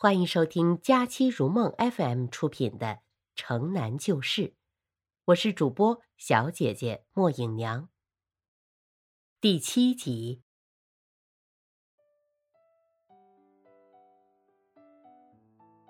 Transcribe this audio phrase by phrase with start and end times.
[0.00, 2.86] 欢迎收听佳期如梦 FM 出品的
[3.34, 4.42] 《城南旧事》，
[5.24, 7.88] 我是主播小姐姐莫影娘。
[9.40, 10.44] 第七集，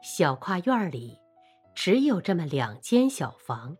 [0.02, 1.18] 小跨院里
[1.74, 3.76] 只有这么两间小房，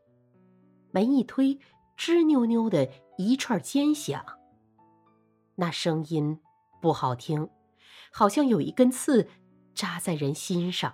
[0.90, 1.58] 门一推，
[1.96, 4.22] 吱扭扭的一串尖响，
[5.54, 6.38] 那声音
[6.82, 7.48] 不好听，
[8.12, 9.26] 好像有一根刺。
[9.79, 10.92] 扎在人心上。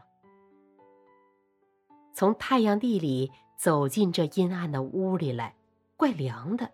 [2.12, 5.56] 从太阳地里走进这阴暗的屋里来，
[5.96, 6.70] 怪凉的。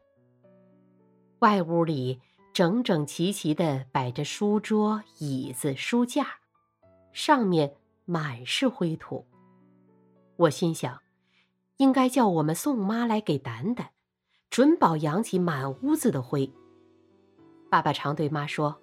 [1.38, 2.20] 外屋里
[2.52, 6.26] 整整齐齐的摆着书桌、椅子、书架，
[7.12, 9.24] 上面满是灰土。
[10.34, 11.00] 我心想，
[11.76, 13.86] 应该叫我们宋妈来给掸掸，
[14.50, 16.52] 准保扬起满屋子的灰。
[17.70, 18.82] 爸爸常对妈说：“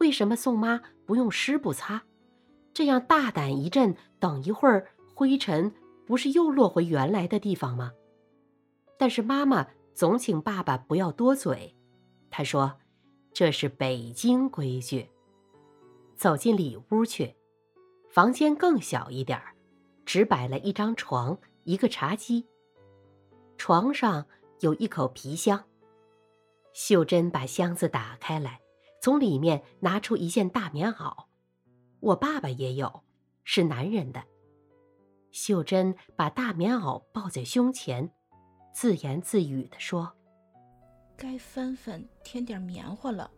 [0.00, 2.04] 为什么宋妈不用湿布擦？”
[2.78, 5.74] 这样大胆一阵，等一会儿灰尘
[6.06, 7.90] 不是又落回原来的地方吗？
[8.96, 11.74] 但是妈妈总请爸爸不要多嘴，
[12.30, 12.78] 她说
[13.34, 15.10] ：“这是北京规矩。”
[16.14, 17.34] 走进里屋去，
[18.08, 19.56] 房间更小一点儿，
[20.06, 22.46] 只摆了一张床，一个茶几。
[23.56, 24.24] 床上
[24.60, 25.64] 有一口皮箱。
[26.72, 28.60] 秀珍把箱子打开来，
[29.02, 31.24] 从里面拿出一件大棉袄。
[32.00, 33.02] 我爸爸也有，
[33.44, 34.22] 是男人的。
[35.30, 38.10] 秀珍把大棉袄抱在胸前，
[38.72, 40.12] 自言自语地说
[41.16, 43.30] ：“该翻翻添点棉花了。”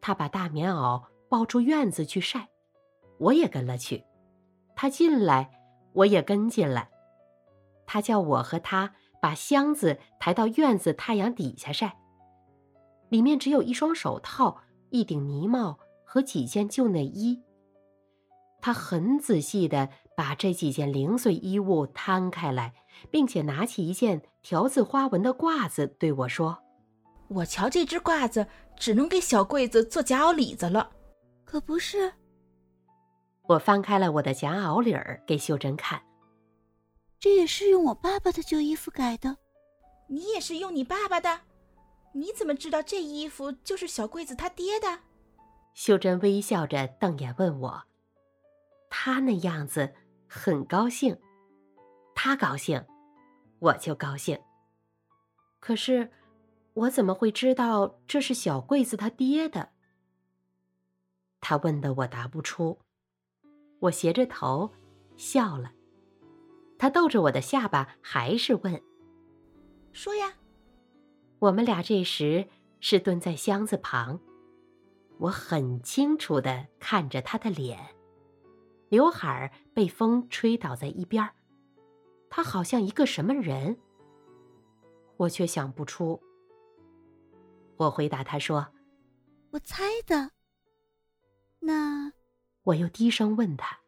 [0.00, 2.48] 她把大棉袄抱出院子去晒，
[3.18, 4.04] 我也跟了去。
[4.76, 5.50] 她进来，
[5.92, 6.90] 我也跟进来。
[7.86, 11.98] 她叫我和她把箱子抬到院子太阳底下晒。
[13.08, 17.42] 里面只有一双手套、一顶呢帽和几件旧内衣。
[18.60, 22.74] 他很仔细的把这几件零碎衣物摊开来，
[23.10, 26.58] 并且拿起一件条子花纹的褂子对我说
[27.28, 28.46] ：“我瞧这只褂子
[28.76, 30.90] 只能给小柜子做夹袄里子了，
[31.44, 32.12] 可不是？”
[33.48, 36.02] 我翻开了我的夹袄里儿给秀珍看，
[37.18, 39.36] 这也是用我爸爸的旧衣服改的。
[40.08, 41.40] 你也是用你爸爸的？
[42.12, 45.00] 你怎么知道这衣服就是小桂子他爹的？
[45.74, 47.82] 秀珍微笑着瞪眼问我。
[48.90, 49.94] 他那样子
[50.28, 51.16] 很高兴，
[52.14, 52.84] 他高兴，
[53.60, 54.38] 我就高兴。
[55.60, 56.10] 可是，
[56.74, 59.70] 我怎么会知道这是小桂子他爹的？
[61.40, 62.78] 他问的我答不出，
[63.78, 64.70] 我斜着头
[65.16, 65.72] 笑了。
[66.78, 68.82] 他逗着我的下巴，还是问
[69.92, 70.34] ：“说呀。”
[71.40, 72.48] 我们俩这时
[72.80, 74.20] 是蹲在箱子旁，
[75.18, 77.78] 我很清楚的看着他的脸。
[78.90, 81.32] 刘海儿被风吹倒在一边儿，
[82.28, 83.78] 他好像一个什么人，
[85.16, 86.20] 我却想不出。
[87.76, 88.74] 我回答他说
[89.52, 90.32] ：“我猜的。”
[91.60, 92.12] 那
[92.64, 93.78] 我又低声问他：“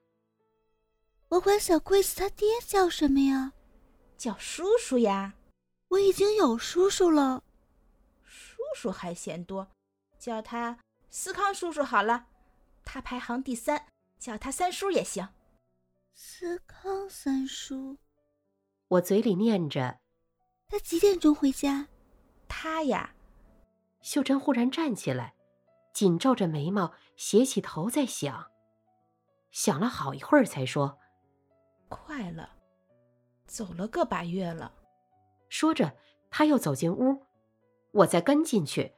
[1.31, 3.53] 我管小桂子他爹叫什么呀
[4.17, 5.35] ？”“叫叔叔呀。
[5.91, 7.43] ”“我已经有叔叔了。
[8.23, 9.69] ”“叔叔还嫌多，
[10.17, 10.79] 叫他
[11.11, 12.27] 思康叔叔好了，
[12.85, 13.85] 他排行第三。”
[14.23, 15.29] 叫他三叔也行。
[16.15, 17.99] 思康三叔，
[18.87, 19.99] 我嘴里念着。
[20.69, 21.89] 他几点钟回家？
[22.47, 23.17] 他呀。
[24.01, 25.35] 秀珍忽然站起来，
[25.93, 28.49] 紧皱着眉毛，斜起头在想。
[29.51, 30.99] 想了好一会儿，才说
[31.91, 32.51] ：“快了，
[33.45, 34.73] 走了个把月了。”
[35.51, 35.97] 说着，
[36.31, 37.27] 他又走进屋，
[37.91, 38.95] 我再跟进去，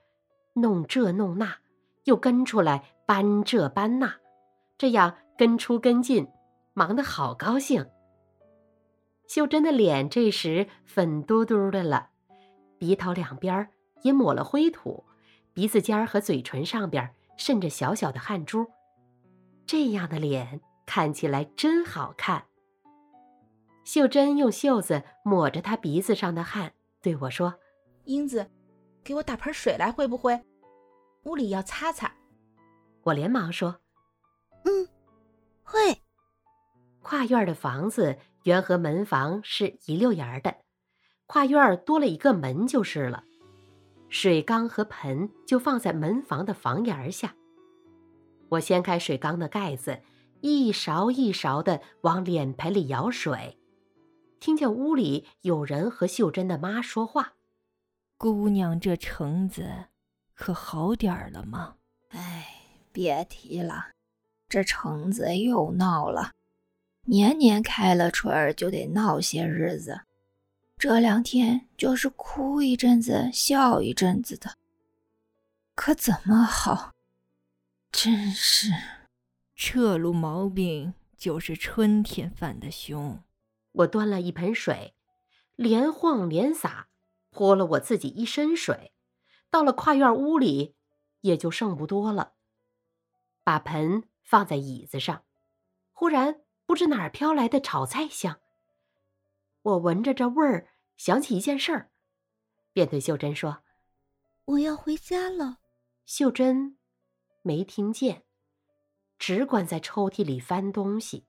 [0.52, 1.60] 弄这弄那，
[2.04, 4.20] 又跟出来搬这搬那。
[4.76, 6.28] 这样跟出跟进，
[6.72, 7.86] 忙得好高兴。
[9.26, 12.10] 秀珍的脸这时粉嘟嘟的了，
[12.78, 13.68] 鼻头两边
[14.02, 15.04] 也抹了灰土，
[15.52, 18.66] 鼻子尖儿和嘴唇上边渗着小小的汗珠。
[19.66, 22.44] 这样的脸看起来真好看。
[23.84, 27.54] 秀珍用袖子抹着她鼻子上的汗，对我说
[28.04, 28.50] ：“英子，
[29.03, 30.42] 给我打盆水来，会不会？
[31.24, 32.12] 屋里要擦擦。”
[33.04, 33.80] 我连忙说。
[35.74, 36.00] 嗯，会。
[37.03, 40.56] 跨院的房子原和门房是一溜沿的，
[41.26, 43.24] 跨院多了一个门就是了。
[44.09, 47.34] 水缸和盆就放在门房的房檐下。
[48.50, 50.00] 我掀开水缸的盖子，
[50.41, 53.59] 一勺一勺的往脸盆里舀水，
[54.38, 57.32] 听见屋里有人和秀珍的妈说话
[58.16, 59.86] ：“姑娘，这橙子
[60.34, 61.77] 可好点儿了吗
[62.10, 62.47] ？”“哎，
[62.92, 63.88] 别提了。”
[64.54, 66.30] 这橙子又闹了，
[67.06, 70.03] 年年开了春儿就得闹些日子，
[70.78, 74.54] 这两天就是哭一阵子笑一阵子的，
[75.74, 76.92] 可怎么好？
[77.91, 78.71] 真是，
[79.56, 83.18] 这路毛病就是春天犯的凶。
[83.72, 84.95] 我端了一盆水，
[85.56, 86.86] 连晃连洒，
[87.33, 88.92] 泼了我自己一身水，
[89.51, 90.77] 到了跨院屋里，
[91.22, 92.34] 也就剩不多了。
[93.42, 95.22] 把盆放在椅子上，
[95.92, 98.41] 忽然不知哪儿飘来的炒菜香。
[99.62, 101.91] 我闻着这味儿，想起一件事儿，
[102.72, 103.62] 便对秀珍说
[104.47, 105.59] ：“我要回家了。”
[106.06, 106.78] 秀珍
[107.42, 108.24] 没听见，
[109.18, 111.27] 只管在抽屉里翻东西。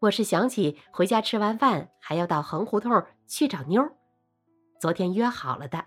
[0.00, 3.96] 我是想起回家吃完饭还要到横胡同去找妞儿，
[4.80, 5.84] 昨天约好了的。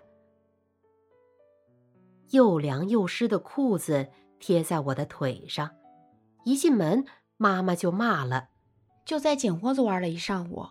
[2.30, 4.10] 又凉又湿的裤子。
[4.40, 5.76] 贴在我的腿上，
[6.44, 7.04] 一进门，
[7.36, 8.48] 妈妈就骂了
[9.06, 10.70] ：“就在井窝子玩了一上午，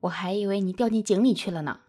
[0.00, 1.80] 我还以为你掉进井里去了呢。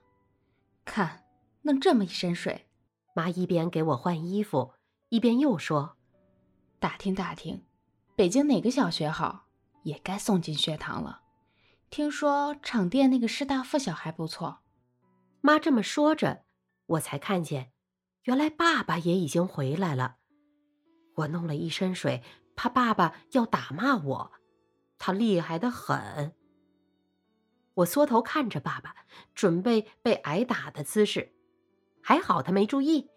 [0.83, 1.23] 看，
[1.61, 2.67] 弄这么一身水。”
[3.13, 4.73] 妈一边给我换衣服，
[5.09, 5.97] 一边又说
[6.79, 7.65] ：“打听打听，
[8.15, 9.47] 北京哪个小学好，
[9.83, 11.21] 也该送进学堂了。
[11.89, 14.59] 听说厂店那个师大附小还不错。”
[15.43, 16.45] 妈这么说着，
[16.85, 17.73] 我才看见，
[18.23, 20.15] 原来爸爸也已经回来了。
[21.15, 22.23] 我弄了一身水，
[22.55, 24.31] 怕爸爸要打骂我，
[24.97, 26.33] 他厉害的很。
[27.75, 28.95] 我缩头看着爸爸，
[29.33, 31.33] 准备被挨打的姿势，
[32.01, 33.09] 还好他没注意，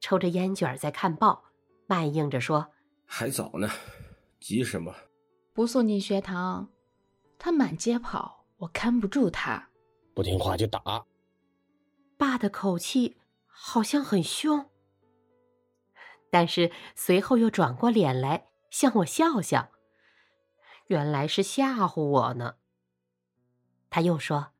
[0.00, 1.44] 抽着烟卷在看报，
[1.86, 2.72] 慢应着说
[3.06, 3.68] ：“还早呢，
[4.40, 4.94] 急什么？
[5.52, 6.70] 不送进学堂，
[7.38, 9.68] 他满街跑，我看不住他。
[10.14, 11.06] 不听话就打。”
[12.16, 14.69] 爸的口气好像很凶。
[16.30, 19.70] 但是随后又转过脸来向我笑笑，
[20.86, 22.54] 原来是吓唬我呢。
[23.90, 24.52] 他又说：“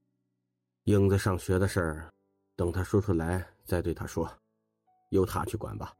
[0.84, 2.10] 英子上学的事儿，
[2.56, 4.28] 等他说出来再对他说，
[5.10, 5.94] 由他去管吧。”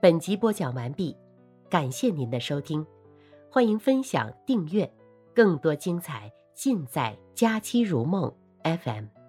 [0.00, 1.16] 本集播讲完毕，
[1.70, 2.84] 感谢您的收听，
[3.50, 4.90] 欢迎分享订阅，
[5.34, 8.34] 更多精彩尽在《佳期如梦》
[8.78, 9.21] FM。